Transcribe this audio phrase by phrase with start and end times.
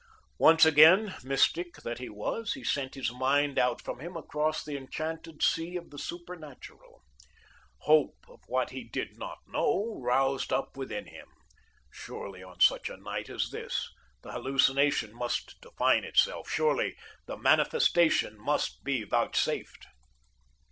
[0.39, 4.75] Once again, mystic that he was, he sent his mind out from him across the
[4.75, 7.03] enchanted sea of the Supernatural.
[7.81, 11.27] Hope, of what he did not know, roused up within him.
[11.91, 13.91] Surely, on such a night as this,
[14.23, 16.49] the hallucination must define itself.
[16.49, 16.97] Surely,
[17.27, 19.85] the Manifestation must be vouchsafed.